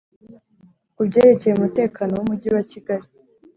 [0.95, 3.05] ku byerekeye umutekano w'umujyi wa kigali.